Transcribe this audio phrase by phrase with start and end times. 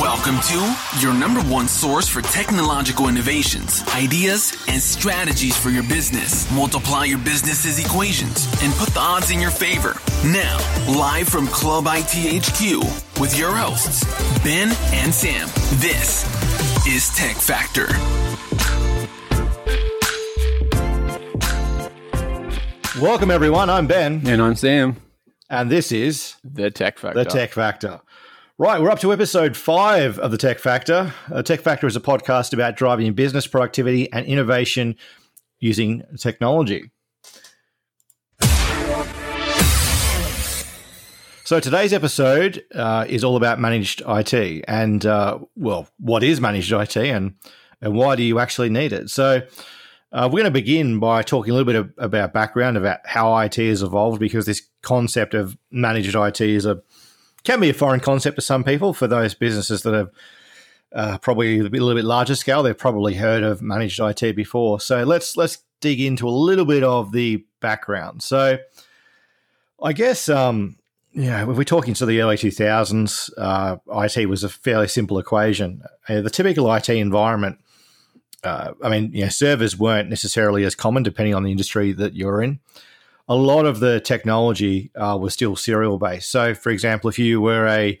[0.00, 6.50] Welcome to your number one source for technological innovations, ideas, and strategies for your business.
[6.52, 9.96] Multiply your business's equations and put the odds in your favor.
[10.24, 10.58] Now,
[10.88, 14.04] live from Club ITHQ with your hosts,
[14.44, 15.48] Ben and Sam.
[15.80, 16.24] This
[16.86, 17.88] is Tech Factor.
[23.00, 23.70] Welcome, everyone.
[23.70, 24.96] I'm Ben, And I'm Sam,
[25.50, 27.24] and this is the Tech Factor.
[27.24, 28.00] The Tech Factor.
[28.56, 31.12] Right, we're up to episode five of The Tech Factor.
[31.30, 34.96] Uh, Tech Factor is a podcast about driving business productivity and innovation
[35.58, 36.90] using technology.
[41.44, 46.70] So today's episode uh, is all about managed IT, and uh, well, what is managed
[46.70, 47.34] IT, and
[47.80, 49.10] and why do you actually need it?
[49.10, 49.42] So
[50.12, 53.36] uh, we're going to begin by talking a little bit of, about background about how
[53.38, 56.82] IT has evolved, because this concept of managed IT is a
[57.42, 58.92] can be a foreign concept to some people.
[58.92, 60.10] For those businesses that have
[60.92, 64.80] uh, probably a, little bit larger scale, they've probably heard of managed IT before.
[64.80, 68.22] So let's let's dig into a little bit of the background.
[68.22, 68.58] So
[69.82, 70.76] I guess um,
[71.12, 75.82] yeah, if we're talking to the early 2000s, uh, IT was a fairly simple equation.
[76.08, 77.58] Uh, the typical IT environment,
[78.44, 82.14] uh, I mean, you know, servers weren't necessarily as common depending on the industry that
[82.14, 82.60] you're in.
[83.28, 86.30] A lot of the technology uh, was still serial based.
[86.30, 87.98] So, for example, if you were a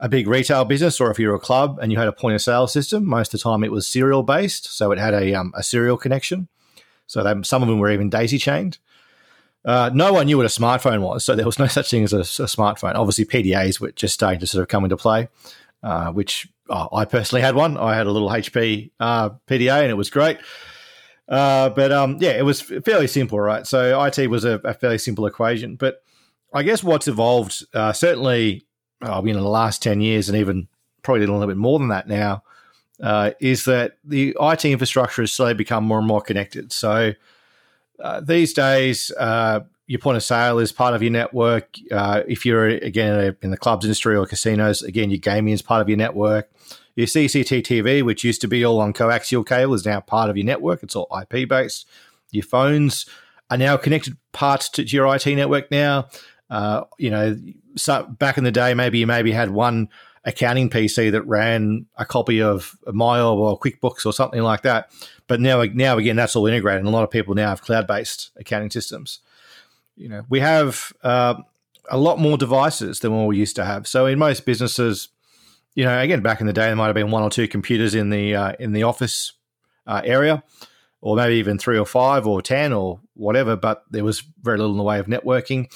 [0.00, 2.42] a big retail business or if you're a club and you had a point of
[2.42, 4.76] sale system, most of the time it was serial based.
[4.76, 6.48] So it had a, um, a serial connection.
[7.06, 8.78] So they, some of them were even daisy chained.
[9.64, 12.12] Uh, no one knew what a smartphone was, so there was no such thing as
[12.12, 12.94] a, a smartphone.
[12.94, 15.28] Obviously, PDAs were just starting to sort of come into play,
[15.82, 17.76] uh, which oh, I personally had one.
[17.76, 20.38] I had a little HP uh, PDA, and it was great.
[21.28, 23.66] Uh, but um, yeah, it was fairly simple, right?
[23.66, 25.76] So IT was a, a fairly simple equation.
[25.76, 26.02] But
[26.52, 28.66] I guess what's evolved, uh, certainly,
[29.02, 30.68] oh, know, in the last ten years, and even
[31.02, 32.42] probably a little bit more than that now,
[33.02, 36.72] uh, is that the IT infrastructure has slowly become more and more connected.
[36.72, 37.12] So
[38.02, 41.74] uh, these days, uh, your point of sale is part of your network.
[41.90, 45.80] Uh, if you're again in the clubs industry or casinos, again your gaming is part
[45.80, 46.50] of your network.
[46.94, 50.44] Your CCTV, which used to be all on coaxial cable, is now part of your
[50.44, 50.82] network.
[50.82, 51.88] It's all IP based.
[52.30, 53.06] Your phones
[53.50, 56.08] are now connected parts to your IT network now.
[56.50, 57.36] Uh, you know,
[57.76, 59.88] so back in the day, maybe you maybe had one
[60.24, 64.90] accounting PC that ran a copy of MYOB or QuickBooks or something like that.
[65.28, 68.32] But now, now again, that's all integrated, and a lot of people now have cloud-based
[68.36, 69.20] accounting systems.
[69.98, 71.34] You know, we have uh,
[71.90, 73.86] a lot more devices than what we used to have.
[73.88, 75.08] So in most businesses,
[75.74, 77.94] you know, again, back in the day, there might have been one or two computers
[77.94, 79.32] in the uh, in the office
[79.86, 80.44] uh, area,
[81.00, 83.56] or maybe even three or five or ten or whatever.
[83.56, 85.68] But there was very little in the way of networking.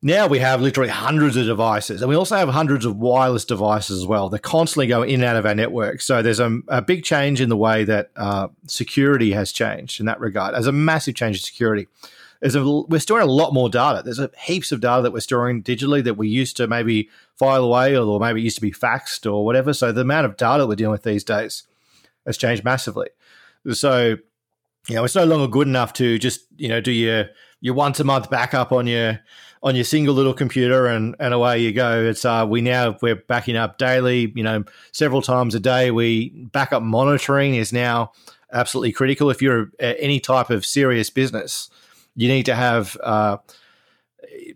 [0.00, 4.00] Now we have literally hundreds of devices, and we also have hundreds of wireless devices
[4.00, 4.30] as well.
[4.30, 6.00] They're constantly going in and out of our network.
[6.00, 10.06] So there's a, a big change in the way that uh, security has changed in
[10.06, 10.54] that regard.
[10.54, 11.88] as a massive change in security.
[12.40, 14.02] There's a, we're storing a lot more data.
[14.04, 17.64] There's a, heaps of data that we're storing digitally that we used to maybe file
[17.64, 19.72] away, or maybe it used to be faxed or whatever.
[19.72, 21.64] So the amount of data we're dealing with these days
[22.26, 23.08] has changed massively.
[23.72, 24.16] So
[24.88, 27.26] you know, it's no longer good enough to just you know do your
[27.60, 29.20] your once a month backup on your
[29.62, 32.04] on your single little computer and, and away you go.
[32.04, 35.90] It's uh, we now we're backing up daily, you know, several times a day.
[35.90, 38.12] We backup monitoring is now
[38.52, 39.30] absolutely critical.
[39.30, 41.70] If you're any type of serious business,
[42.18, 43.36] you need to have uh,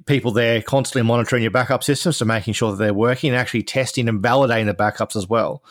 [0.07, 3.63] people there constantly monitoring your backup systems, so making sure that they're working and actually
[3.63, 5.63] testing and validating the backups as well.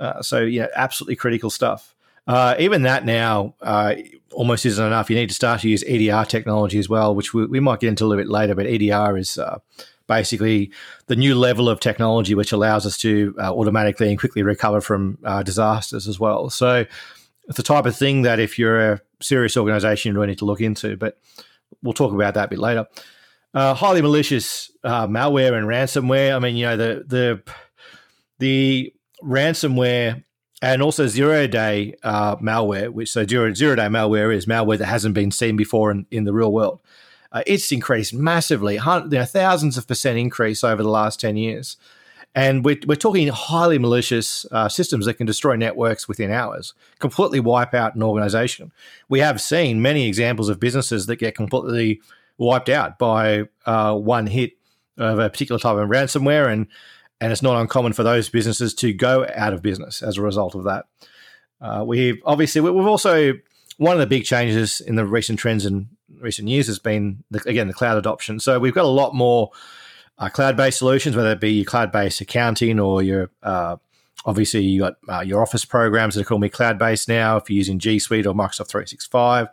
[0.00, 1.94] Uh, so know, absolutely critical stuff.
[2.26, 3.94] Uh, even that now uh,
[4.32, 5.10] almost isn't enough.
[5.10, 7.88] You need to start to use EDR technology as well, which we, we might get
[7.88, 8.54] into a little bit later.
[8.54, 9.58] But EDR is uh,
[10.06, 10.72] basically
[11.06, 15.18] the new level of technology which allows us to uh, automatically and quickly recover from
[15.22, 16.48] uh, disasters as well.
[16.48, 16.86] So
[17.46, 20.60] it's the type of thing that if you're a serious organization, really need to look
[20.60, 20.96] into.
[20.96, 21.18] But
[21.82, 22.86] we'll talk about that a bit later.
[23.52, 26.34] Uh, highly malicious malware and ransomware.
[26.34, 27.42] I mean, you know the the
[28.38, 30.24] the ransomware
[30.64, 34.86] and also zero day uh, malware, which so zero, zero day malware is malware that
[34.86, 36.80] hasn't been seen before in, in the real world.
[37.32, 41.76] Uh, it's increased massively, you know, thousands of percent increase over the last 10 years.
[42.34, 47.38] And we're, we're talking highly malicious uh, systems that can destroy networks within hours, completely
[47.38, 48.72] wipe out an organization.
[49.08, 52.00] We have seen many examples of businesses that get completely
[52.36, 54.52] wiped out by uh, one hit
[54.98, 56.52] of a particular type of ransomware.
[56.52, 56.66] And
[57.20, 60.54] and it's not uncommon for those businesses to go out of business as a result
[60.54, 60.86] of that.
[61.60, 63.32] Uh, we obviously we've also
[63.78, 65.88] one of the big changes in the recent trends in
[66.20, 68.40] recent years has been the, again the cloud adoption.
[68.40, 69.50] So we've got a lot more
[70.18, 73.76] uh, cloud-based solutions, whether it be your cloud-based accounting or your uh,
[74.24, 77.36] obviously you got uh, your office programs that are called me cloud-based now.
[77.36, 79.48] If you're using G Suite or Microsoft 365,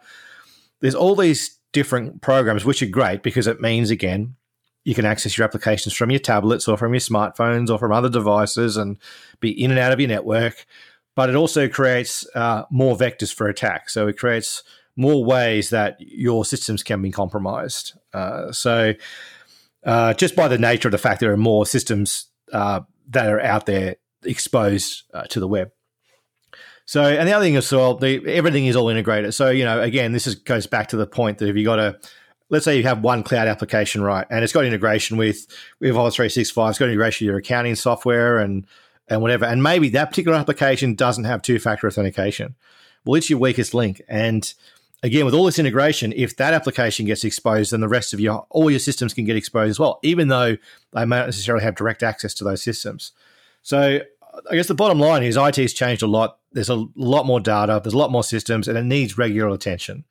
[0.80, 4.36] there's all these different programs which are great because it means again
[4.84, 8.10] you can access your applications from your tablets or from your smartphones or from other
[8.10, 8.98] devices and
[9.40, 10.66] be in and out of your network.
[11.16, 13.90] But it also creates uh, more vectors for attack.
[13.90, 14.63] So it creates
[14.96, 17.94] more ways that your systems can be compromised.
[18.13, 18.94] Uh, so
[19.83, 23.42] uh, just by the nature of the fact there are more systems uh, that are
[23.42, 25.72] out there exposed uh, to the web.
[26.86, 29.33] So, and the other thing is, well, the, everything is all integrated.
[29.33, 31.80] So, you know, again, this is, goes back to the point that if you got
[31.80, 31.98] a,
[32.50, 35.48] let's say you have one cloud application, right, and it's got integration with
[35.80, 38.68] with Office 365, it's got integration with your accounting software and
[39.07, 42.56] and whatever, and maybe that particular application doesn't have two factor authentication.
[43.06, 44.54] Well, it's your weakest link, and
[45.03, 48.45] again, with all this integration, if that application gets exposed, then the rest of your
[48.50, 50.57] all your systems can get exposed as well, even though
[50.94, 53.12] they may not necessarily have direct access to those systems.
[53.63, 54.01] So
[54.50, 56.38] I guess the bottom line is IT has changed a lot.
[56.51, 60.06] There's a lot more data, there's a lot more systems, and it needs regular attention.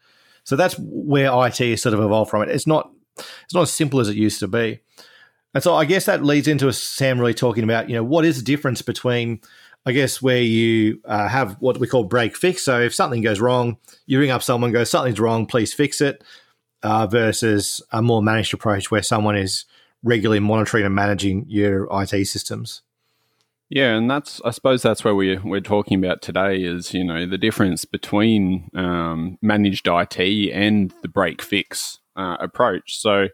[0.45, 2.49] So that's where IT has sort of evolved from it.
[2.49, 4.81] It's not it's not as simple as it used to be.
[5.53, 8.39] And so I guess that leads into Sam really talking about, you know, what is
[8.39, 9.41] the difference between,
[9.87, 12.63] I guess, where you uh, have what we call break fix.
[12.63, 16.23] So if something goes wrong, you ring up someone, go, something's wrong, please fix it,
[16.83, 19.65] uh, versus a more managed approach where someone is
[20.03, 22.83] regularly monitoring and managing your IT systems.
[23.71, 27.25] Yeah, and that's I suppose that's where we're we're talking about today is you know
[27.25, 30.19] the difference between um, managed IT
[30.53, 32.99] and the break fix uh, approach.
[32.99, 33.29] So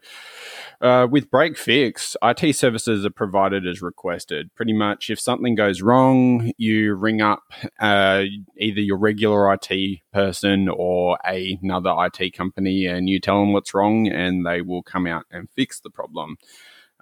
[0.81, 4.53] uh, with break fix, IT services are provided as requested.
[4.55, 7.43] Pretty much, if something goes wrong, you ring up
[7.79, 8.23] uh,
[8.57, 13.73] either your regular IT person or a, another IT company, and you tell them what's
[13.73, 16.37] wrong, and they will come out and fix the problem.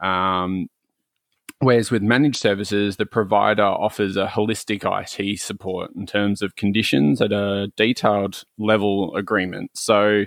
[0.02, 0.70] Um,
[1.60, 7.22] Whereas with managed services, the provider offers a holistic IT support in terms of conditions
[7.22, 9.72] at a detailed level agreement.
[9.74, 10.26] So,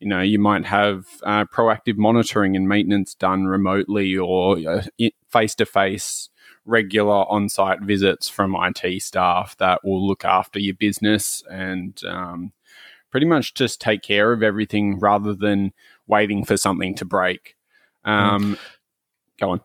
[0.00, 4.82] you know, you might have uh, proactive monitoring and maintenance done remotely or
[5.28, 6.28] face to face
[6.66, 12.52] regular on site visits from IT staff that will look after your business and um,
[13.10, 15.72] pretty much just take care of everything rather than
[16.06, 17.56] waiting for something to break.
[18.06, 18.10] Mm.
[18.10, 18.58] Um, mm.
[19.38, 19.60] Go on.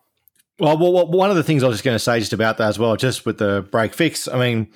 [0.60, 2.68] Well, well, one of the things I was just going to say just about that
[2.68, 4.28] as well, just with the break fix.
[4.28, 4.72] I mean,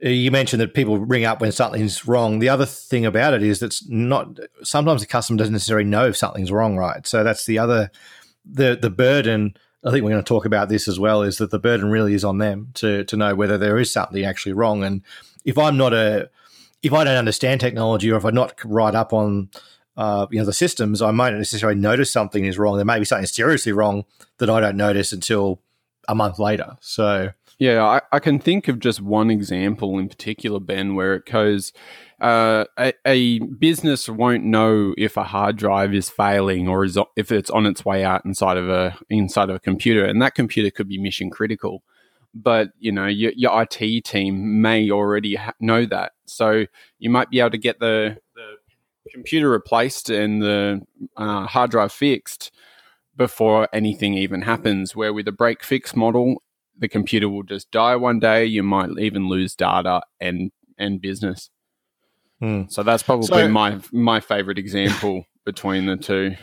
[0.00, 2.38] you mentioned that people ring up when something's wrong.
[2.38, 6.16] The other thing about it is that's not sometimes the customer doesn't necessarily know if
[6.16, 7.06] something's wrong, right?
[7.06, 7.90] So that's the other
[8.44, 9.56] the the burden.
[9.84, 11.22] I think we're going to talk about this as well.
[11.22, 14.24] Is that the burden really is on them to to know whether there is something
[14.24, 14.84] actually wrong.
[14.84, 15.02] And
[15.44, 16.28] if I'm not a
[16.82, 19.48] if I don't understand technology or if I'm not right up on
[19.96, 22.76] uh, you know the systems, I might not necessarily notice something is wrong.
[22.76, 24.04] There may be something seriously wrong
[24.38, 25.62] that I don't notice until
[26.06, 26.76] a month later.
[26.80, 31.24] So yeah, I, I can think of just one example in particular, Ben, where it
[31.24, 31.72] goes.
[32.20, 37.32] Uh, a, a, business won't know if a hard drive is failing or is if
[37.32, 40.70] it's on its way out inside of a inside of a computer, and that computer
[40.70, 41.82] could be mission critical.
[42.34, 46.66] But you know your, your IT team may already ha- know that, so
[46.98, 48.56] you might be able to get the the
[49.12, 50.82] computer replaced and the
[51.16, 52.50] uh, hard drive fixed
[53.16, 54.94] before anything even happens.
[54.94, 56.42] Where with a break fix model,
[56.78, 58.44] the computer will just die one day.
[58.44, 61.50] You might even lose data and and business.
[62.40, 62.64] Hmm.
[62.68, 66.36] So that's probably so, my my favorite example between the two.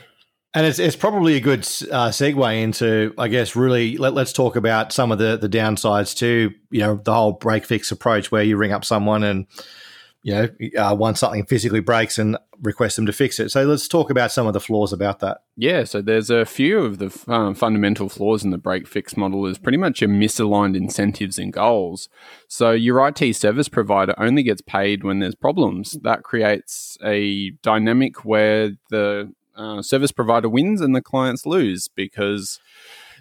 [0.56, 4.54] And it's, it's probably a good uh, segue into, I guess, really let, us talk
[4.54, 8.44] about some of the, the downsides to, you know, the whole break fix approach where
[8.44, 9.48] you ring up someone and
[10.24, 10.48] you know,
[10.82, 13.50] uh, once something physically breaks and request them to fix it.
[13.50, 15.42] So let's talk about some of the flaws about that.
[15.54, 19.44] Yeah, so there's a few of the um, fundamental flaws in the break fix model
[19.44, 22.08] is pretty much your misaligned incentives and goals.
[22.48, 25.98] So your IT service provider only gets paid when there's problems.
[26.02, 32.60] That creates a dynamic where the uh, service provider wins and the clients lose because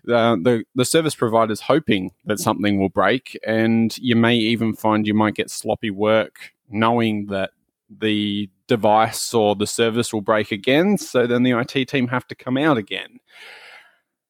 [0.07, 5.05] uh, the the service provider's hoping that something will break, and you may even find
[5.05, 7.51] you might get sloppy work knowing that
[7.89, 10.97] the device or the service will break again.
[10.97, 13.19] So then the IT team have to come out again.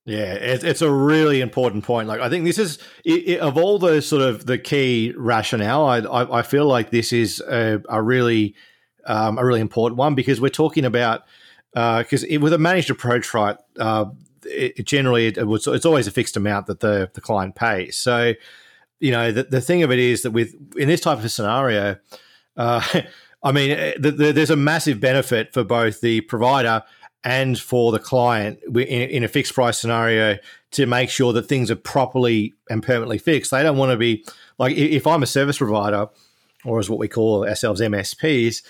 [0.05, 2.09] Yeah, it's a really important point.
[2.09, 5.85] Like, I think this is it, it, of all the sort of the key rationale.
[5.85, 8.53] I, I, feel like this is a, a really
[9.05, 11.23] um, a really important one because we're talking about
[11.71, 13.55] because uh, with a managed approach, right?
[13.79, 14.07] Uh,
[14.43, 17.95] it, generally, it, was, it's always a fixed amount that the the client pays.
[17.95, 18.33] So,
[19.03, 21.97] you know, the, the thing of it is that with in this type of scenario,
[22.55, 23.01] uh,
[23.43, 26.83] I mean, eh, the, the, there's a massive benefit for both the provider
[27.25, 30.37] and for the client in, in a fixed price scenario
[30.71, 33.51] to make sure that things are properly and permanently fixed.
[33.51, 34.25] They don't want to be
[34.57, 36.07] like if I'm a service provider,
[36.63, 38.63] or as what we call ourselves MSPs,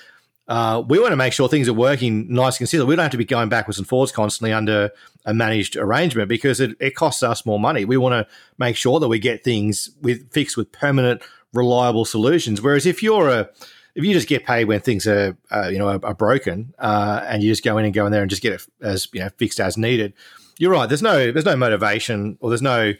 [0.48, 2.88] uh, we want to make sure things are working nice and consistent.
[2.88, 4.92] We don't have to be going backwards and forwards constantly under
[5.26, 7.86] a managed arrangement because it, it costs us more money.
[7.86, 11.22] We want to make sure that we get things with fixed with permanent,
[11.54, 12.62] reliable solutions.
[12.62, 13.50] Whereas if you're a
[13.96, 17.24] if you just get paid when things are uh, you know are, are broken uh,
[17.26, 19.22] and you just go in and go in there and just get it as you
[19.22, 20.14] know fixed as needed,
[20.60, 20.88] you're right.
[20.88, 22.94] There's no there's no motivation or there's no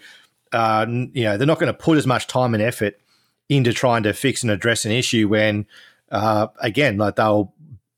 [0.54, 3.00] uh, you know they're not going to put as much time and effort
[3.50, 5.66] into trying to fix and address an issue when
[6.14, 7.54] uh, again, like they'll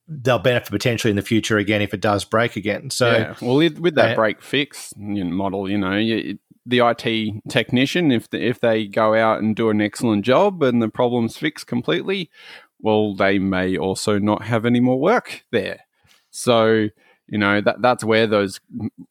[0.08, 2.90] they'll benefit potentially in the future again if it does break again.
[2.90, 3.36] So, yeah.
[3.42, 8.44] well, with that uh, break fix model, you know, you, the IT technician, if the,
[8.44, 12.30] if they go out and do an excellent job and the problem's fixed completely,
[12.80, 15.82] well, they may also not have any more work there.
[16.32, 16.88] So,
[17.28, 18.60] you know, that that's where those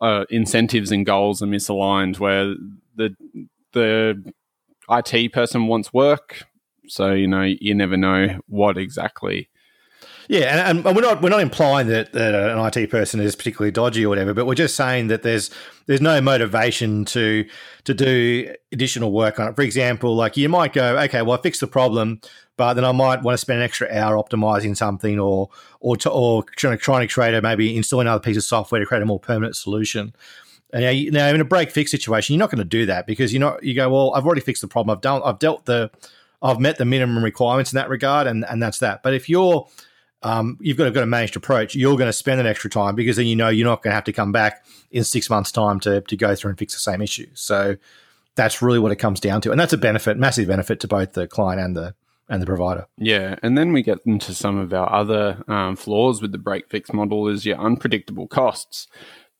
[0.01, 2.19] uh, incentives and goals are misaligned.
[2.19, 2.55] Where
[2.95, 3.17] the
[3.73, 4.33] the
[4.89, 6.45] IT person wants work,
[6.89, 9.49] so you know you never know what exactly.
[10.29, 13.37] Yeah, and, and, we're not we're not implying that, that uh, an IT person is
[13.37, 15.51] particularly dodgy or whatever, but we're just saying that there's
[15.87, 17.47] there's no motivation to
[17.85, 19.57] to do additional work on it.
[19.57, 22.21] For example, like you might go, okay, well I fixed the problem,
[22.57, 25.51] but then I might want to spend an extra hour optimizing something or
[25.81, 28.81] or to, or trying to trying to create a maybe install another piece of software
[28.81, 30.15] to create a more permanent solution.
[30.73, 33.33] And now, now in a break fix situation, you're not going to do that because
[33.33, 33.63] you're not.
[33.63, 34.97] You go, well, I've already fixed the problem.
[34.97, 35.21] I've done.
[35.23, 35.91] I've dealt the
[36.45, 39.03] I've met the minimum requirements in that regard, and and that's that.
[39.03, 39.67] But if you're
[40.23, 43.17] um, you've got, got a managed approach, you're going to spend an extra time because
[43.17, 45.81] then you know you're not going to have to come back in six months' time
[45.81, 47.27] to, to go through and fix the same issue.
[47.35, 47.77] So
[48.35, 49.51] that's really what it comes down to.
[49.51, 51.95] And that's a benefit, massive benefit to both the client and the
[52.27, 52.87] and the provider.
[52.97, 56.71] Yeah, and then we get into some of our other um, flaws with the break
[56.71, 58.89] fix model is your unpredictable costs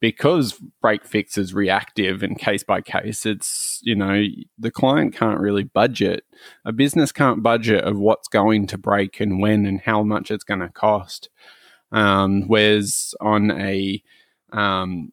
[0.05, 4.23] because break fix is reactive and case by case, it's, you know,
[4.59, 6.25] the client can't really budget.
[6.67, 10.45] A business can't budget of what's going to break and when and how much it's
[10.45, 11.31] going to cost.
[11.91, 14.03] Um, whereas on a,
[14.53, 15.11] um,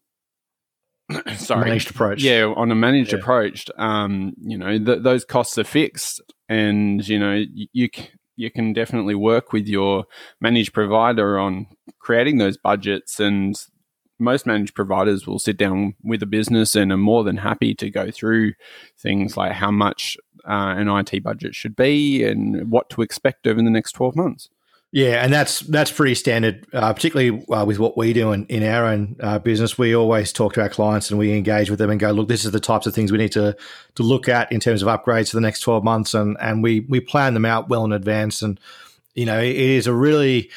[1.37, 2.21] sorry, managed approach.
[2.21, 3.19] Yeah, on a managed yeah.
[3.19, 6.19] approach, um, you know, th- those costs are fixed
[6.49, 7.89] and, you know, you, you
[8.35, 10.05] you can definitely work with your
[10.41, 11.67] managed provider on
[11.99, 13.67] creating those budgets and
[14.21, 17.89] most managed providers will sit down with a business and are more than happy to
[17.89, 18.53] go through
[18.97, 23.61] things like how much uh, an IT budget should be and what to expect over
[23.61, 24.49] the next 12 months.
[24.93, 28.61] Yeah, and that's that's pretty standard, uh, particularly uh, with what we do in, in
[28.61, 29.77] our own uh, business.
[29.77, 32.43] We always talk to our clients and we engage with them and go, look, this
[32.43, 33.55] is the types of things we need to
[33.95, 36.81] to look at in terms of upgrades for the next twelve months, and and we
[36.89, 38.41] we plan them out well in advance.
[38.41, 38.59] And
[39.15, 40.49] you know, it is a really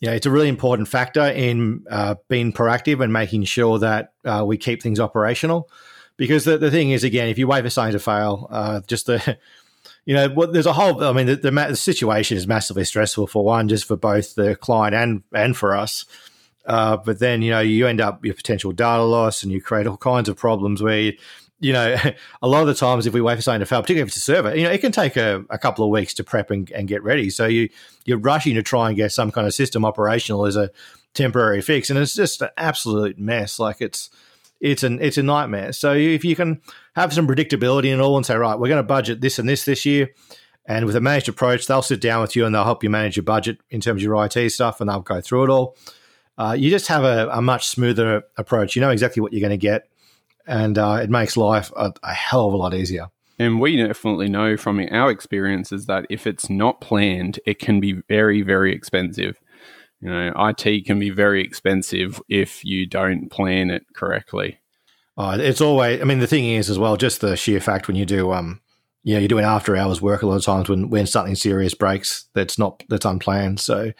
[0.00, 4.12] you know, it's a really important factor in uh, being proactive and making sure that
[4.24, 5.68] uh, we keep things operational.
[6.16, 9.06] Because the, the thing is, again, if you wait for something to fail, uh, just
[9.06, 9.38] the,
[10.04, 13.26] you know, what, there's a whole, I mean, the, the, the, situation is massively stressful
[13.26, 16.04] for one, just for both the client and, and for us.
[16.66, 19.86] Uh, but then, you know, you end up with potential data loss and you create
[19.86, 21.12] all kinds of problems where you,
[21.60, 21.96] you know,
[22.42, 24.16] a lot of the times if we wait for something to fail, particularly if it's
[24.16, 26.70] a server, you know, it can take a, a couple of weeks to prep and,
[26.72, 27.30] and, get ready.
[27.30, 27.68] So you
[28.04, 30.70] you're rushing to try and get some kind of system operational as a
[31.14, 33.58] temporary fix, and it's just an absolute mess.
[33.58, 34.10] Like it's
[34.60, 35.72] it's an it's a nightmare.
[35.72, 36.60] So if you can
[36.96, 39.64] have some predictability and all, and say, right, we're going to budget this and this
[39.64, 40.10] this year.
[40.66, 43.16] And with a managed approach, they'll sit down with you and they'll help you manage
[43.16, 45.76] your budget in terms of your IT stuff, and they'll go through it all.
[46.38, 48.74] Uh, you just have a, a, much smoother approach.
[48.74, 49.88] You know exactly what you're going to get
[50.46, 53.08] and uh, it makes life a, a hell of a lot easier.
[53.38, 57.94] And we definitely know from our experiences that if it's not planned, it can be
[58.08, 59.40] very, very expensive.
[60.00, 64.58] You know, IT can be very expensive if you don't plan it correctly.
[65.16, 66.00] Uh, it's always.
[66.00, 68.60] I mean, the thing is as well, just the sheer fact when you do, um,
[69.12, 72.24] know, you're doing after hours work a lot of times when when something serious breaks
[72.32, 73.60] that's not that's unplanned.
[73.60, 73.92] So,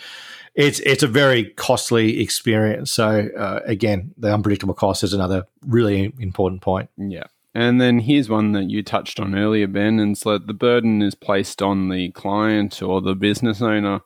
[0.54, 2.92] it's it's a very costly experience.
[2.92, 6.90] So uh, again, the unpredictable cost is another really important point.
[6.96, 7.24] Yeah.
[7.54, 11.14] And then here's one that you touched on earlier, Ben, and so the burden is
[11.14, 14.00] placed on the client or the business owner.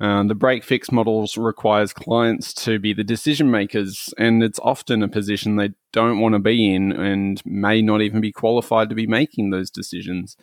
[0.00, 5.02] Uh, the break fix models requires clients to be the decision makers, and it's often
[5.02, 8.94] a position they don't want to be in and may not even be qualified to
[8.94, 10.36] be making those decisions.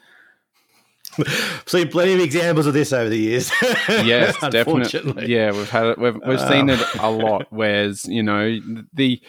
[1.65, 3.51] seen plenty of examples of this over the years.
[3.87, 5.25] yes, definitely.
[5.27, 5.97] Yeah, we've had it.
[5.97, 6.49] We've, we've um.
[6.49, 7.47] seen it a lot.
[7.49, 8.59] Whereas you know
[8.93, 9.19] the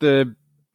[0.00, 0.34] the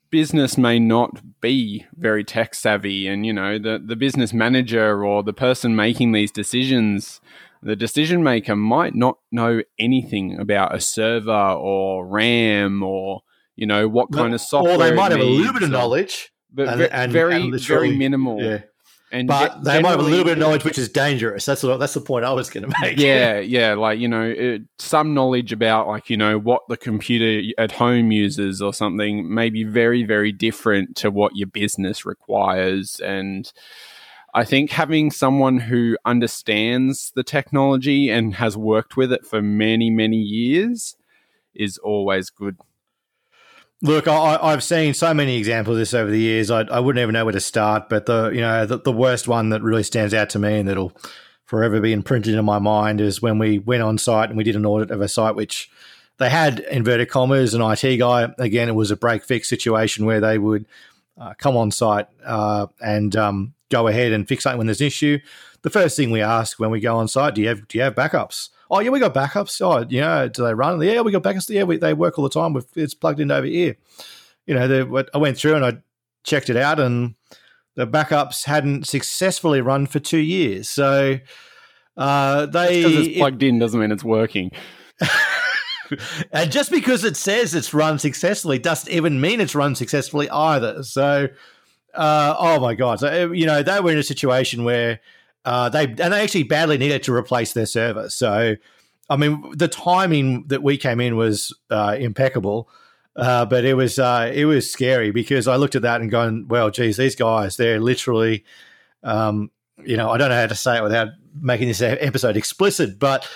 [0.10, 5.22] business may not be very tech savvy, and you know the the business manager or
[5.22, 7.22] the person making these decisions
[7.62, 13.22] the decision maker might not know anything about a server or RAM or
[13.56, 14.76] you know what kind of software.
[14.76, 17.96] Or they might have a little bit of knowledge, but and, and, very and very
[17.96, 18.42] minimal.
[18.42, 18.62] Yeah.
[19.14, 21.44] And but they might have a little bit of knowledge, which is dangerous.
[21.44, 22.98] That's what, that's the point I was going to make.
[22.98, 27.52] Yeah, yeah, like you know, it, some knowledge about like you know what the computer
[27.58, 33.02] at home uses or something may be very very different to what your business requires,
[33.02, 33.52] and
[34.34, 39.90] I think having someone who understands the technology and has worked with it for many
[39.90, 40.96] many years
[41.54, 42.58] is always good.
[43.84, 46.52] Look, I, have seen so many examples of this over the years.
[46.52, 47.90] I, I, wouldn't even know where to start.
[47.90, 50.70] But the you know the, the, worst one that really stands out to me and
[50.70, 50.94] that'll
[51.46, 54.56] forever be imprinted in my mind is when we went on site and we did
[54.56, 55.70] an audit of a site which
[56.20, 58.32] they had inverted commas an IT guy.
[58.38, 60.68] Again, it was a break fix situation where they would
[61.20, 64.88] uh, come on site uh, and um, go ahead and fix something when there's an
[64.88, 65.20] issue.
[65.64, 67.84] The first thing we ask when we go on site, do you have do you
[67.84, 68.50] have backups?
[68.70, 69.62] Oh yeah, we got backups.
[69.62, 70.82] Oh yeah, do they run?
[70.82, 71.50] Yeah, we got backups.
[71.50, 72.54] Yeah, we, they work all the time.
[72.54, 73.76] With it's plugged in over here.
[74.48, 75.78] You know, I went through and I
[76.24, 77.16] checked it out, and
[77.76, 80.70] the backups hadn't successfully run for two years.
[80.70, 81.20] So
[81.98, 84.52] uh, they because it's plugged it, in doesn't mean it's working.
[86.32, 90.84] and just because it says it's run successfully doesn't even mean it's run successfully either.
[90.84, 91.28] So,
[91.94, 93.00] uh, oh my god!
[93.00, 95.00] So you know they were in a situation where
[95.46, 98.10] uh, they and they actually badly needed to replace their server.
[98.10, 98.56] So,
[99.10, 102.70] I mean, the timing that we came in was uh, impeccable,
[103.16, 106.48] uh, but it was uh, it was scary because I looked at that and going,
[106.48, 108.46] "Well, geez, these guys, they're literally,
[109.04, 109.52] um,
[109.84, 113.28] you know, I don't know how to say it without making this episode explicit, but."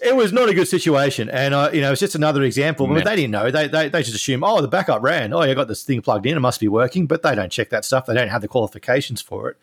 [0.00, 2.86] It was not a good situation, and uh, you know it's just another example.
[2.86, 5.32] But they didn't know; they, they they just assume, oh, the backup ran.
[5.32, 7.06] Oh, you got this thing plugged in; it must be working.
[7.06, 8.06] But they don't check that stuff.
[8.06, 9.56] They don't have the qualifications for it.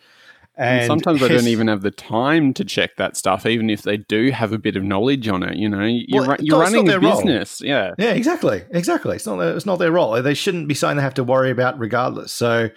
[0.58, 3.84] And, and sometimes they don't even have the time to check that stuff, even if
[3.84, 5.56] they do have a bit of knowledge on it.
[5.56, 7.62] You know, you're, well, you're running a business.
[7.62, 7.70] Role.
[7.70, 7.94] Yeah.
[7.98, 8.64] Yeah, exactly.
[8.72, 9.16] Exactly.
[9.16, 10.22] It's not, their, it's not their role.
[10.22, 12.34] They shouldn't be something they have to worry about regardless.
[12.34, 12.70] So,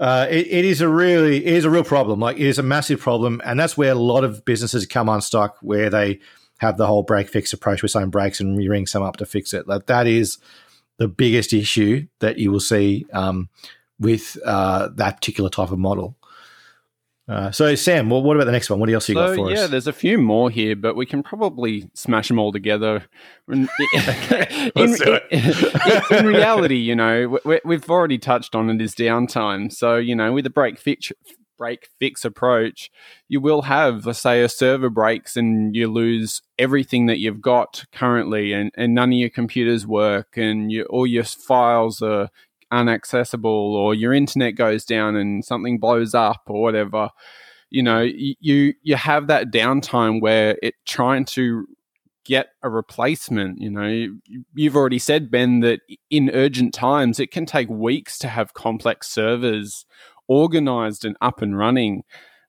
[0.00, 2.20] uh, it, it is a really, it is a real problem.
[2.20, 3.42] Like, it is a massive problem.
[3.44, 6.20] And that's where a lot of businesses come unstuck, where they
[6.64, 9.26] have the whole break fix approach with some breaks and you ring some up to
[9.26, 9.68] fix it.
[9.68, 10.38] Like, that is
[10.98, 13.48] the biggest issue that you will see um,
[13.98, 16.16] with uh, that particular type of model.
[17.26, 18.80] Uh, so, Sam, well, what about the next one?
[18.80, 19.60] What else you so, got for yeah, us?
[19.60, 23.04] Yeah, there's a few more here, but we can probably smash them all together.
[23.48, 23.66] in,
[24.76, 24.96] in,
[26.10, 29.72] in, reality, you know, we, have already touched on it is downtime.
[29.72, 31.12] So, you know, with a break fix,
[31.64, 32.90] break fix approach,
[33.26, 37.84] you will have, let's say, a server breaks and you lose everything that you've got
[37.90, 42.28] currently, and, and none of your computers work, and you, all your files are
[42.70, 47.08] unaccessible or your internet goes down and something blows up or whatever.
[47.70, 51.66] You know you you have that downtime where it trying to
[52.24, 54.08] get a replacement you know
[54.54, 59.08] you've already said ben that in urgent times it can take weeks to have complex
[59.08, 59.84] servers
[60.28, 62.02] organized and up and running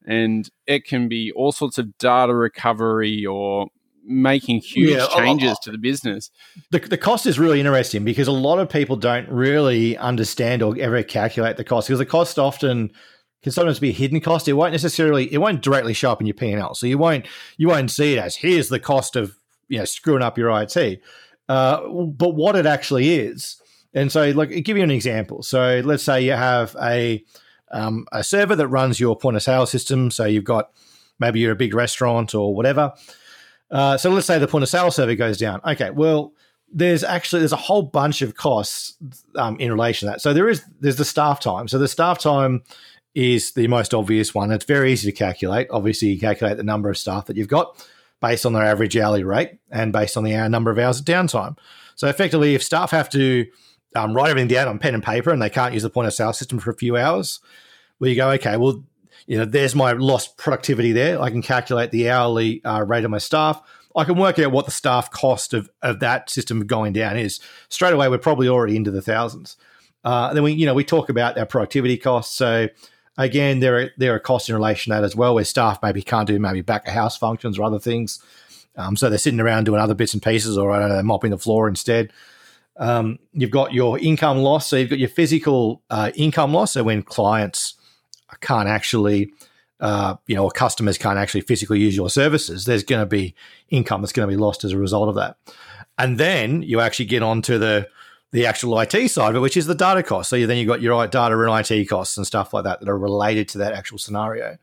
[0.05, 3.67] and it can be all sorts of data recovery or
[4.07, 6.29] making huge yeah, changes to the business.
[6.71, 10.75] The, the cost is really interesting because a lot of people don't really understand or
[10.79, 12.91] ever calculate the cost because the cost often
[13.41, 14.47] can sometimes be a hidden cost.
[14.47, 16.97] It won't necessarily, it won't directly show up in your P and L, so you
[16.97, 17.25] won't
[17.57, 21.01] you won't see it as here's the cost of you know screwing up your IT.
[21.47, 23.59] Uh, but what it actually is,
[23.93, 25.43] and so like I'll give you an example.
[25.43, 27.23] So let's say you have a
[27.71, 30.11] um, a server that runs your point of sale system.
[30.11, 30.71] So you've got
[31.19, 32.93] maybe you're a big restaurant or whatever
[33.71, 35.61] uh, so let's say the point of sale server goes down.
[35.65, 36.33] Okay, well,
[36.71, 38.95] there's actually there's a whole bunch of costs
[39.35, 40.21] um, in relation to that.
[40.21, 41.67] So there is there's the staff time.
[41.67, 42.63] So the staff time
[43.13, 44.51] is the most obvious one.
[44.51, 45.67] It's very easy to calculate.
[45.71, 47.85] Obviously, you calculate the number of staff that you've got
[48.21, 51.05] based on their average hourly rate and based on the uh, number of hours of
[51.05, 51.57] downtime.
[51.95, 53.45] So effectively, if staff have to
[53.95, 56.13] um, write everything down on pen and paper and they can't use the point of
[56.13, 57.39] sale system for a few hours,
[57.99, 58.83] well, you go, okay, well,
[59.27, 61.21] you know, there's my lost productivity there.
[61.21, 63.61] I can calculate the hourly uh, rate of my staff.
[63.95, 67.39] I can work out what the staff cost of, of that system going down is.
[67.69, 69.55] Straight away, we're probably already into the thousands.
[70.03, 72.35] Uh, then we, you know, we talk about our productivity costs.
[72.35, 72.67] So
[73.17, 76.01] again, there are there are costs in relation to that as well, where staff maybe
[76.01, 78.21] can't do maybe back of house functions or other things.
[78.77, 81.31] Um, so they're sitting around doing other bits and pieces, or I don't know, mopping
[81.31, 82.11] the floor instead.
[82.77, 84.67] Um, you've got your income loss.
[84.67, 86.73] So you've got your physical uh, income loss.
[86.73, 87.75] So when clients
[88.41, 89.31] can't actually,
[89.79, 93.35] uh, you know, customers can't actually physically use your services, there's going to be
[93.69, 95.37] income that's going to be lost as a result of that.
[95.97, 97.87] And then you actually get onto the
[98.31, 100.29] the actual IT side of it, which is the data cost.
[100.29, 102.97] So then you've got your data and IT costs and stuff like that that are
[102.97, 104.57] related to that actual scenario.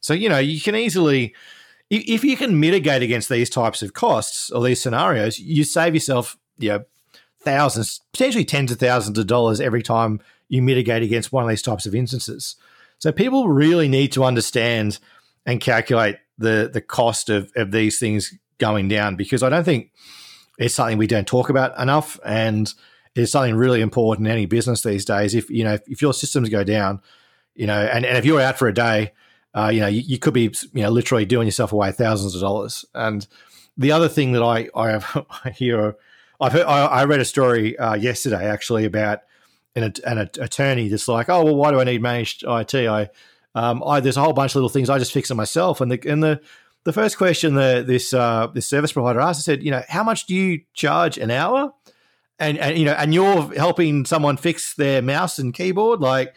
[0.00, 1.34] So you know you can easily
[1.94, 6.38] if you can mitigate against these types of costs or these scenarios, you save yourself,
[6.58, 6.84] you know,
[7.42, 11.62] thousands, potentially tens of thousands of dollars every time you mitigate against one of these
[11.62, 12.56] types of instances.
[12.98, 14.98] So people really need to understand
[15.44, 19.90] and calculate the the cost of, of these things going down because I don't think
[20.58, 22.72] it's something we don't talk about enough and
[23.14, 25.34] it's something really important in any business these days.
[25.34, 27.00] If you know if your systems go down,
[27.54, 29.12] you know, and, and if you're out for a day,
[29.54, 32.40] uh, you know, you, you, could be you know literally doing yourself away thousands of
[32.40, 32.84] dollars.
[32.94, 33.26] And
[33.76, 35.96] the other thing that I I, have, I hear
[36.42, 39.20] I've heard, I, I read a story uh, yesterday actually about
[39.76, 42.74] an, an attorney that's like, oh well, why do I need managed IT?
[42.74, 43.08] I,
[43.54, 45.80] um, I there's a whole bunch of little things I just fix it myself.
[45.80, 46.40] And the and the
[46.84, 50.02] the first question that this uh, this service provider asked, I said, you know, how
[50.02, 51.72] much do you charge an hour?
[52.38, 56.34] And and you know, and you're helping someone fix their mouse and keyboard, like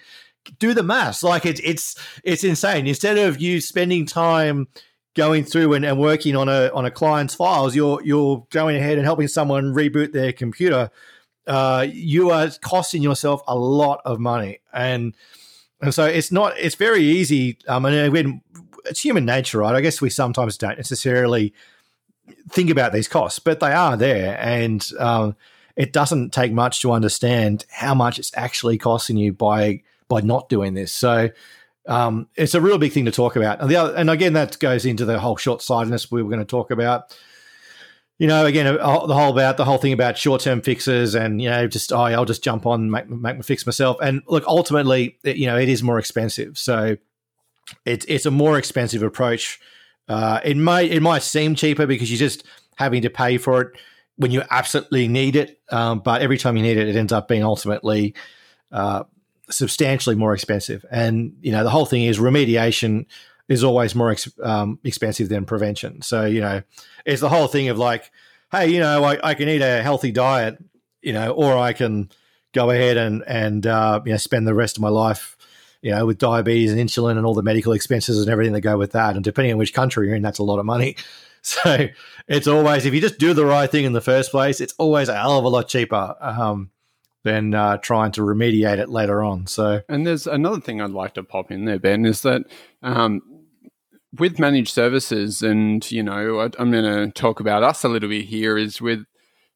[0.60, 1.24] do the maths.
[1.24, 2.86] Like it's it's it's insane.
[2.86, 4.68] Instead of you spending time
[5.15, 8.97] going through and, and working on a on a client's files, you're you're going ahead
[8.97, 10.91] and helping someone reboot their computer
[11.47, 15.15] uh, you are costing yourself a lot of money, and
[15.82, 16.58] and so it's not.
[16.58, 17.58] It's very easy.
[17.67, 18.41] Um, and when
[18.86, 19.75] it's human nature, right?
[19.75, 21.54] I guess we sometimes don't necessarily
[22.49, 25.36] think about these costs, but they are there, and um,
[25.75, 30.49] it doesn't take much to understand how much it's actually costing you by by not
[30.49, 30.91] doing this.
[30.91, 31.30] So.
[31.88, 34.58] Um, it's a real big thing to talk about, and the other, and again, that
[34.60, 37.15] goes into the whole short sightedness we were going to talk about
[38.17, 41.50] you know, again, the whole about the whole thing about short term fixes and you
[41.50, 43.98] know, just oh, I'll just jump on make make my fix myself.
[44.02, 46.95] And look, ultimately, you know, it is more expensive, so
[47.86, 49.60] it's it's a more expensive approach.
[50.08, 52.45] Uh, it might it might seem cheaper because you're just
[52.78, 53.78] having to pay for it
[54.15, 57.28] when you absolutely need it, um, but every time you need it, it ends up
[57.28, 58.15] being ultimately
[58.71, 59.04] uh,
[59.49, 60.86] substantially more expensive.
[60.91, 63.05] And you know, the whole thing is remediation
[63.47, 66.01] is always more ex- um, expensive than prevention.
[66.01, 66.63] So you know,
[67.05, 68.12] it's the whole thing of like,
[68.51, 70.58] hey, you know, I, I can eat a healthy diet,
[71.01, 72.10] you know, or I can
[72.53, 75.38] go ahead and and uh, you know spend the rest of my life,
[75.81, 78.77] you know, with diabetes and insulin and all the medical expenses and everything that go
[78.77, 79.15] with that.
[79.15, 80.95] And depending on which country you're in, that's a lot of money.
[81.47, 81.89] So
[82.27, 85.10] it's always if you just do the right thing in the first place, it's always
[85.10, 86.15] a hell of a lot cheaper.
[86.19, 86.71] Um,
[87.25, 89.47] than uh, trying to remediate it later on.
[89.47, 92.43] So, and there's another thing I'd like to pop in there, Ben, is that
[92.83, 93.19] um,
[94.17, 98.25] with managed services, and you know, I'm going to talk about us a little bit
[98.25, 98.59] here.
[98.59, 99.05] Is with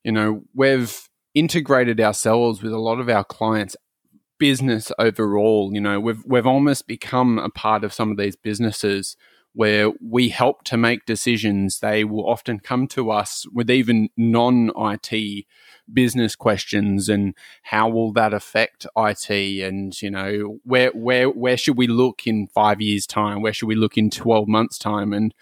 [0.03, 3.75] you know we've integrated ourselves with a lot of our clients
[4.39, 9.17] business overall you know we've we've almost become a part of some of these businesses
[9.53, 14.71] where we help to make decisions they will often come to us with even non
[14.77, 15.45] IT
[15.93, 21.77] business questions and how will that affect IT and you know where where where should
[21.77, 23.41] we look in 5 years time?
[23.41, 25.13] Where should we look in 12 months time?
[25.13, 25.33] And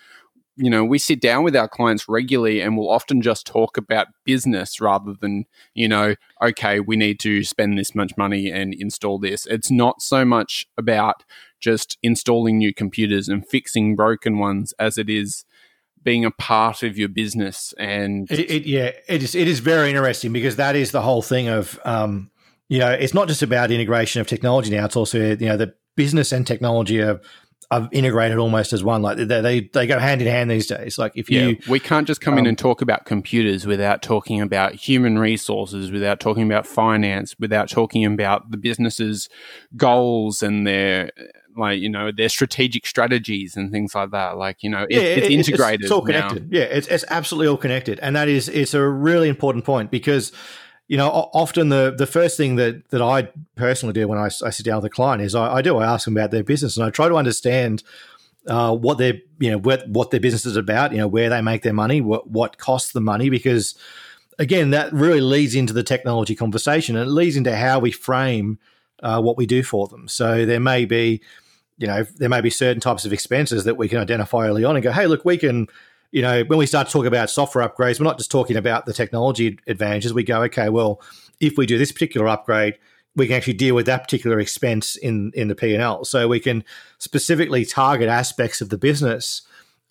[0.58, 4.08] you know we sit down with our clients regularly and we'll often just talk about
[4.26, 9.20] business rather than you know okay we need to spend this much money and install
[9.20, 9.46] this.
[9.46, 11.24] It's not so much about
[11.60, 15.46] just installing new computers and fixing broken ones as it is
[16.08, 19.90] being a part of your business and it, it, yeah it is it is very
[19.90, 22.32] interesting because that is the whole thing of um,
[22.70, 25.74] you know it's not just about integration of technology now it's also you know the
[25.98, 27.20] business and technology are,
[27.72, 30.98] are integrated almost as one like they, they they go hand in hand these days.
[30.98, 34.02] Like if you yeah, we can't just come um, in and talk about computers without
[34.02, 39.28] talking about human resources without talking about finance without talking about the business's
[39.76, 41.12] goals and their
[41.58, 45.02] like you know their strategic strategies and things like that like you know it, yeah,
[45.02, 46.52] it's integrated it's, all connected.
[46.52, 46.60] Now.
[46.60, 48.00] yeah it's, it's absolutely all connected.
[48.00, 50.32] And that is it's a really important point because
[50.88, 54.52] you know often the the first thing that that i personally do when i, I
[54.52, 56.78] sit down with a client is I, I, do i ask them about their business
[56.78, 57.84] and i try to understand
[58.48, 61.42] uh, what their you know what, what their business is about you know where they
[61.42, 63.76] make their money what what costs the money because
[64.40, 68.58] again that really leads into the technology conversation and it leads into how we frame
[69.04, 70.08] uh, what we do for them.
[70.08, 71.22] So there may be
[71.78, 74.76] you know, there may be certain types of expenses that we can identify early on
[74.76, 75.68] and go, hey, look, we can,
[76.12, 78.86] you know, when we start to talk about software upgrades, we're not just talking about
[78.86, 80.14] the technology advantages.
[80.14, 81.02] We go, okay, well,
[81.40, 82.78] if we do this particular upgrade,
[83.16, 86.06] we can actually deal with that particular expense in in the P and L.
[86.06, 86.64] So we can
[87.00, 89.42] specifically target aspects of the business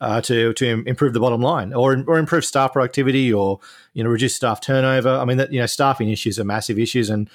[0.01, 3.59] uh, to to improve the bottom line, or or improve staff productivity, or
[3.95, 5.09] you know reduce staff turnover.
[5.09, 7.29] I mean, that you know, staffing issues are massive issues, and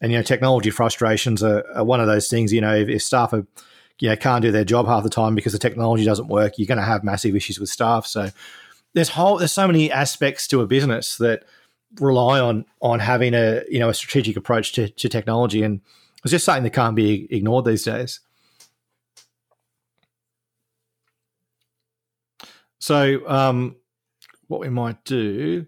[0.00, 2.52] and you know, technology frustrations are, are one of those things.
[2.52, 3.46] You know, if, if staff are
[4.00, 6.66] you know, can't do their job half the time because the technology doesn't work, you're
[6.66, 8.06] going to have massive issues with staff.
[8.06, 8.30] So
[8.92, 11.44] there's whole there's so many aspects to a business that
[12.00, 15.80] rely on on having a you know a strategic approach to, to technology, and
[16.22, 18.20] it's just something that can't be ignored these days.
[22.84, 23.76] so um,
[24.48, 25.64] what we might do.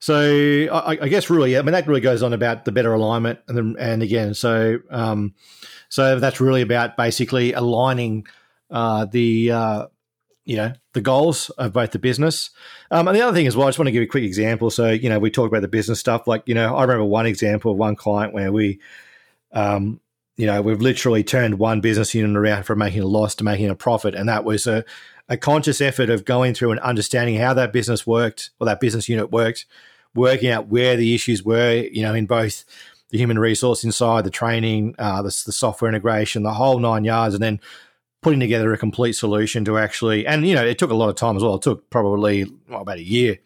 [0.00, 3.40] So I, I, guess really, I mean that really goes on about the better alignment,
[3.48, 5.34] and then, and again, so um,
[5.88, 8.26] so that's really about basically aligning
[8.70, 9.86] uh, the uh,
[10.44, 12.50] you know the goals of both the business.
[12.92, 14.70] Um, and the other thing as well, I just want to give a quick example.
[14.70, 17.26] So you know we talk about the business stuff, like you know I remember one
[17.26, 18.78] example of one client where we,
[19.52, 20.00] um,
[20.36, 23.68] you know, we've literally turned one business unit around from making a loss to making
[23.68, 24.84] a profit, and that was a
[25.28, 29.08] a conscious effort of going through and understanding how that business worked or that business
[29.08, 29.66] unit worked,
[30.14, 32.64] working out where the issues were, you know, in both
[33.10, 37.34] the human resource inside, the training, uh, the, the software integration, the whole nine yards,
[37.34, 37.60] and then
[38.22, 41.14] putting together a complete solution to actually, and you know, it took a lot of
[41.14, 41.54] time as well.
[41.54, 43.38] It took probably well, about a year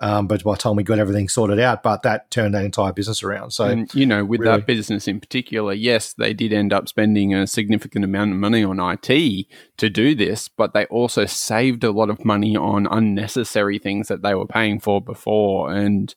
[0.00, 2.92] um, but by the time we got everything sorted out, but that turned that entire
[2.92, 3.50] business around.
[3.50, 6.88] So, and, you know, with really, that business in particular, yes, they did end up
[6.88, 11.82] spending a significant amount of money on IT to do this, but they also saved
[11.82, 15.72] a lot of money on unnecessary things that they were paying for before.
[15.72, 16.14] And,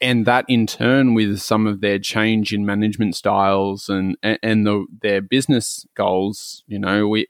[0.00, 4.84] and that in turn with some of their change in management styles and and the,
[5.02, 7.26] their business goals you know we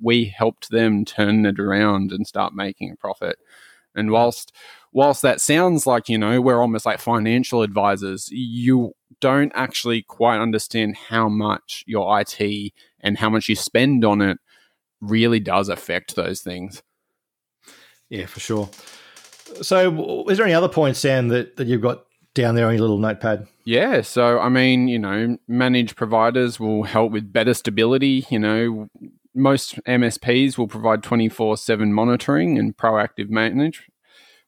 [0.00, 3.38] we helped them turn it around and start making a profit
[3.98, 4.52] and whilst
[4.92, 10.40] whilst that sounds like, you know, we're almost like financial advisors, you don't actually quite
[10.40, 14.38] understand how much your IT and how much you spend on it
[15.00, 16.82] really does affect those things.
[18.08, 18.70] Yeah, for sure.
[19.62, 22.82] So, is there any other points, Sam, that, that you've got down there on your
[22.82, 23.46] little notepad?
[23.64, 28.26] Yeah, so I mean, you know, managed providers will help with better stability.
[28.30, 28.88] You know,
[29.34, 33.78] most MSPs will provide 24 7 monitoring and proactive maintenance,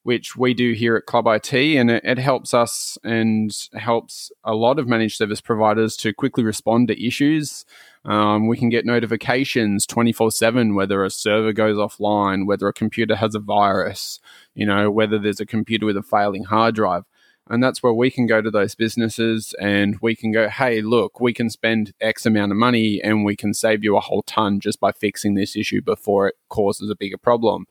[0.03, 4.55] which we do here at Club IT, and it, it, helps us and helps a
[4.55, 7.65] lot of managed service providers to quickly respond to issues.
[8.05, 13.17] Um, we can get notifications 24 7 whether a server goes offline, whether a computer
[13.17, 14.21] has a virus,
[14.55, 17.05] you know, whether there's a computer with a failing hard drive.
[17.51, 21.21] And that's where we can go to those businesses and we can go, hey, look,
[21.21, 24.61] we can spend X amount of money and we can save you a whole ton
[24.61, 27.67] just by fixing this issue before it causes a bigger problem.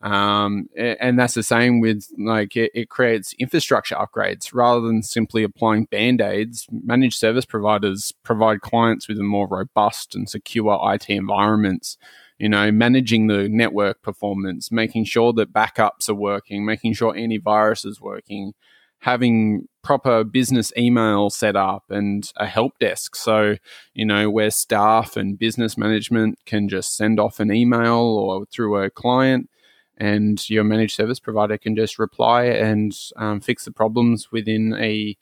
[0.00, 5.44] Um, and that's the same with like it, it, creates infrastructure upgrades rather than simply
[5.44, 6.66] applying band aids.
[6.72, 11.98] Managed service providers provide clients with a more robust and secure IT environments.
[12.36, 17.86] You know, managing the network performance, making sure that backups are working, making sure antivirus
[17.86, 18.54] is working,
[19.02, 23.16] having proper business email set up and a help desk.
[23.16, 23.56] So,
[23.94, 28.76] you know, where staff and business management can just send off an email or through
[28.80, 29.50] a client
[29.96, 35.16] and your managed service provider can just reply and um, fix the problems within a,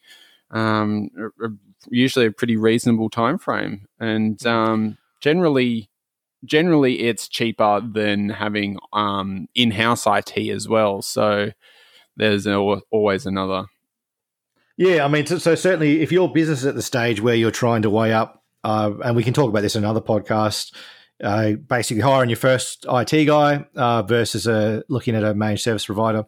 [0.50, 1.08] um,
[1.42, 1.48] a,
[1.88, 3.88] usually a pretty reasonable time frame.
[3.98, 5.88] And um, generally,
[6.44, 11.00] generally it's cheaper than having um, in-house IT as well.
[11.00, 11.52] So
[12.16, 13.66] there's always another.
[14.76, 17.50] Yeah, I mean, so, so, certainly if your business is at the stage where you're
[17.50, 20.74] trying to weigh up, uh, and we can talk about this in another podcast,
[21.22, 25.84] uh, basically hiring your first IT guy uh, versus a, looking at a managed service
[25.84, 26.24] provider.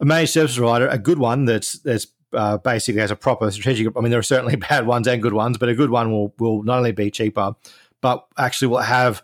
[0.00, 3.94] A managed service provider, a good one that's that's uh, basically has a proper strategic.
[3.96, 6.34] I mean, there are certainly bad ones and good ones, but a good one will
[6.38, 7.54] will not only be cheaper,
[8.00, 9.22] but actually will have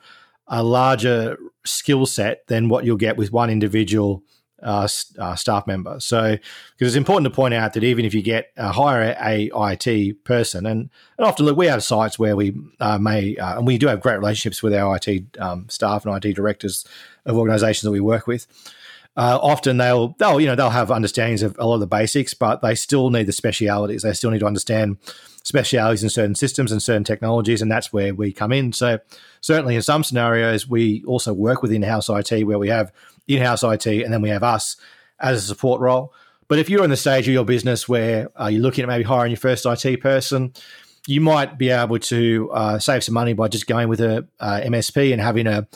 [0.48, 4.22] a larger skill set than what you'll get with one individual
[4.64, 6.00] uh, uh, staff member.
[6.00, 6.36] So,
[6.76, 10.24] because it's important to point out that even if you get a higher a, IT
[10.24, 13.78] person, and, and often look, we have sites where we uh, may, uh, and we
[13.78, 16.84] do have great relationships with our IT um, staff and IT directors
[17.26, 18.46] of organisations that we work with.
[19.16, 22.34] Uh, often they'll they'll you know they'll have understandings of a lot of the basics,
[22.34, 24.02] but they still need the specialities.
[24.02, 24.96] They still need to understand
[25.44, 28.72] specialities in certain systems and certain technologies, and that's where we come in.
[28.72, 28.98] So
[29.40, 32.92] certainly in some scenarios, we also work with in-house IT where we have
[33.26, 34.76] in-house IT and then we have us
[35.20, 36.12] as a support role.
[36.48, 39.04] But if you're in the stage of your business where uh, you're looking at maybe
[39.04, 40.52] hiring your first IT person,
[41.06, 44.60] you might be able to uh, save some money by just going with a uh,
[44.64, 45.66] MSP and having a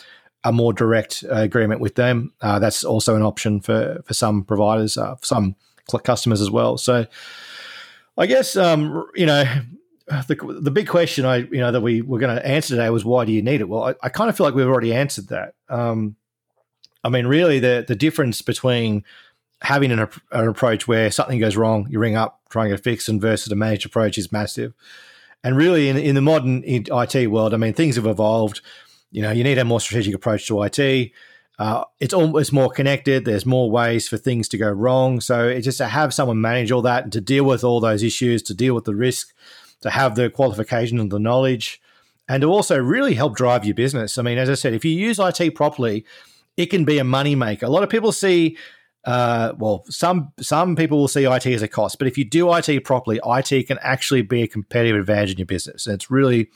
[0.44, 2.32] a more direct uh, agreement with them.
[2.40, 5.56] Uh, that's also an option for for some providers, for some
[6.04, 6.78] customers as well.
[6.78, 7.06] So,
[8.16, 9.44] I guess um, you know
[10.08, 13.04] the the big question I you know that we were going to answer today was
[13.04, 13.68] why do you need it?
[13.68, 15.54] Well, I, I kind of feel like we've already answered that.
[15.68, 16.16] Um,
[17.04, 19.04] I mean, really, the the difference between
[19.62, 22.84] having an, an approach where something goes wrong, you ring up, try and get it
[22.84, 24.72] fixed, and versus a managed approach is massive.
[25.42, 28.60] And really, in, in the modern IT world, I mean, things have evolved
[29.10, 31.12] you know, you need a more strategic approach to IT.
[31.58, 33.24] Uh, it's almost more connected.
[33.24, 35.20] There's more ways for things to go wrong.
[35.20, 38.02] So it's just to have someone manage all that and to deal with all those
[38.02, 39.34] issues, to deal with the risk,
[39.80, 41.80] to have the qualification and the knowledge,
[42.28, 44.18] and to also really help drive your business.
[44.18, 46.04] I mean, as I said, if you use IT properly,
[46.58, 47.64] it can be a money maker.
[47.64, 48.58] A lot of people see
[49.04, 52.52] uh, well, some some people will see IT as a cost, but if you do
[52.52, 56.50] IT properly, IT can actually be a competitive advantage in your business, and it's really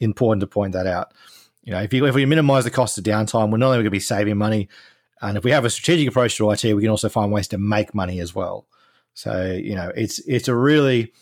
[0.00, 1.12] important to point that out.
[1.64, 3.84] You know, if you if we minimize the cost of downtime, we're not only going
[3.84, 4.68] to be saving money,
[5.20, 7.58] and if we have a strategic approach to IT, we can also find ways to
[7.58, 8.66] make money as well.
[9.12, 11.12] So you know, it's it's a really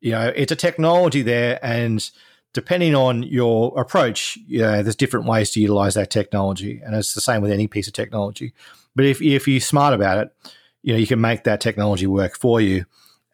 [0.00, 2.08] you know it's a technology there, and
[2.56, 7.12] depending on your approach, you know, there's different ways to utilize that technology, and it's
[7.12, 8.54] the same with any piece of technology.
[8.94, 10.34] But if if you're smart about it,
[10.82, 12.86] you know you can make that technology work for you,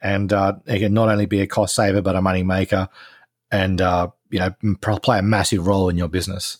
[0.02, 2.88] and uh, it can not only be a cost saver but a money maker,
[3.52, 6.58] and uh, you know play a massive role in your business.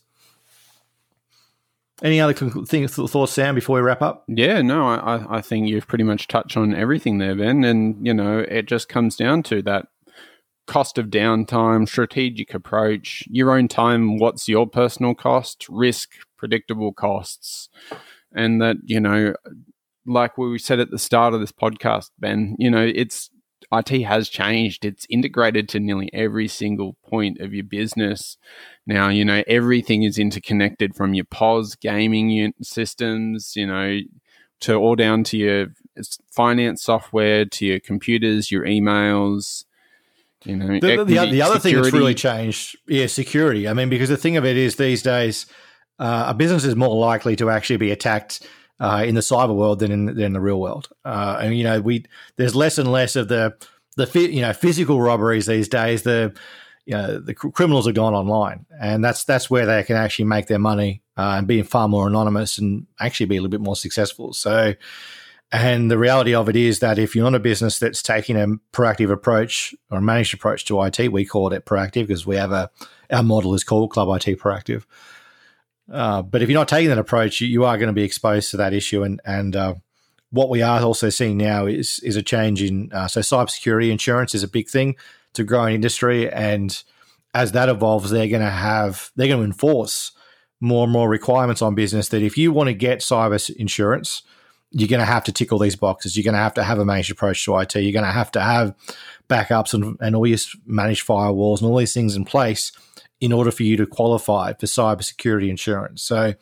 [2.01, 4.25] Any other thoughts, Sam, before we wrap up?
[4.29, 7.63] Yeah, no, I, I think you've pretty much touched on everything there, Ben.
[7.63, 9.87] And, you know, it just comes down to that
[10.73, 17.69] cost of downtime, strategic approach, your own time, what's your personal cost, risk, predictable costs
[18.35, 19.33] and that you know
[20.07, 23.31] like we said at the start of this podcast ben you know it's
[23.75, 24.85] IT has changed.
[24.85, 28.37] It's integrated to nearly every single point of your business.
[28.87, 34.01] Now, you know, everything is interconnected from your POS gaming systems, you know,
[34.61, 35.67] to all down to your
[36.31, 39.65] finance software, to your computers, your emails.
[40.45, 43.69] You know, the, the, the other thing that's really changed, yeah, security.
[43.69, 45.47] I mean, because the thing of it is these days,
[45.99, 48.47] uh, a business is more likely to actually be attacked
[48.81, 50.89] uh, in the cyber world than in, than in the real world.
[51.05, 52.05] Uh, and you know, we
[52.37, 53.55] there's less and less of the
[53.97, 56.03] the you know physical robberies these days.
[56.03, 56.35] The
[56.87, 60.47] you know the criminals have gone online, and that's that's where they can actually make
[60.49, 63.77] their money uh, and be far more anonymous and actually be a little bit more
[63.77, 64.33] successful.
[64.33, 64.75] So.
[65.53, 68.47] And the reality of it is that if you're not a business that's taking a
[68.73, 72.53] proactive approach or a managed approach to IT, we call it proactive because we have
[72.53, 72.71] a
[73.11, 74.85] our model is called Club IT Proactive.
[75.93, 78.57] Uh, but if you're not taking that approach, you, are going to be exposed to
[78.57, 79.03] that issue.
[79.03, 79.75] And and uh,
[80.31, 84.35] what we are also seeing now is is a change in uh, so cybersecurity insurance
[84.35, 84.97] is a big thing
[85.35, 86.83] to grow an industry, and
[87.35, 90.13] as that evolves, they're going to have they're going to enforce
[90.61, 94.23] more and more requirements on business that if you want to get cyber insurance,
[94.73, 96.17] you're going to have to tick all these boxes.
[96.17, 97.75] You're going to have to have a managed approach to IT.
[97.77, 98.75] You're going to have to have
[99.29, 102.73] backups and, and all your managed firewalls and all these things in place
[103.21, 106.03] in order for you to qualify for cybersecurity insurance.
[106.03, 106.35] So,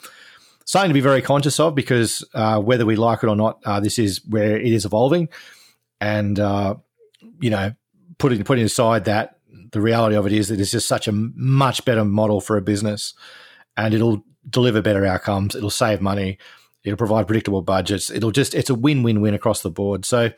[0.65, 3.81] something to be very conscious of because uh, whether we like it or not, uh,
[3.81, 5.29] this is where it is evolving.
[6.01, 6.77] And, uh,
[7.41, 7.73] you know,
[8.19, 9.37] putting, putting aside that,
[9.73, 12.63] the reality of it is that it's just such a much better model for a
[12.63, 13.15] business
[13.77, 15.55] and it'll deliver better outcomes.
[15.55, 16.39] It'll save money.
[16.85, 18.11] It'll provide predictable budgets.
[18.11, 20.05] It'll just, it's a win win win across the board.
[20.05, 20.31] So,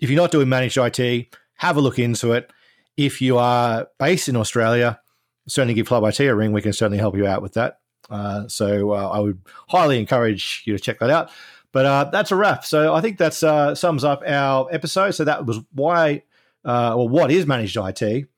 [0.00, 2.50] if you're not doing managed IT, have a look into it.
[2.96, 5.00] If you are based in Australia,
[5.48, 6.52] certainly give Club IT a ring.
[6.52, 7.78] We can certainly help you out with that.
[8.10, 11.30] Uh, so uh, I would highly encourage you to check that out.
[11.72, 12.64] But uh, that's a wrap.
[12.64, 15.12] So I think that uh, sums up our episode.
[15.12, 16.22] So that was why,
[16.64, 18.28] uh, or what is managed IT,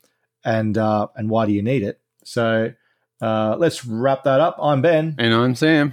[0.42, 2.00] and uh, and why do you need it?
[2.24, 2.72] So
[3.20, 4.56] let's wrap that up.
[4.60, 5.92] I'm Ben, and I'm Sam,